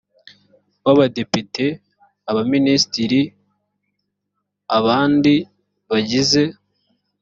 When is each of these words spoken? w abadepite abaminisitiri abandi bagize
w 0.85 0.87
abadepite 0.93 1.65
abaminisitiri 2.29 3.21
abandi 4.77 5.33
bagize 5.89 6.43